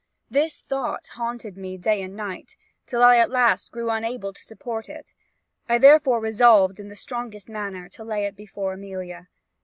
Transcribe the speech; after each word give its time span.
"This 0.31 0.61
thought 0.61 1.09
haunted 1.09 1.55
me 1.55 1.77
night 1.77 1.99
and 2.03 2.17
day, 2.17 2.45
till 2.87 3.03
I 3.03 3.17
at 3.17 3.29
last 3.29 3.71
grew 3.71 3.91
unable 3.91 4.33
to 4.33 4.41
support 4.43 4.89
it: 4.89 5.13
I 5.69 5.77
therefore 5.77 6.19
resolved 6.19 6.79
in 6.79 6.87
the 6.89 6.95
strongest 6.95 7.47
manner, 7.49 7.87
to 7.89 8.03
lay 8.03 8.25
it 8.25 8.35
before 8.35 8.73
Amelia. 8.73 9.27